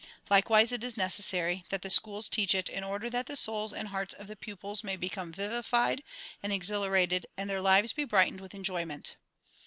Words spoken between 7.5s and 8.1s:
lives be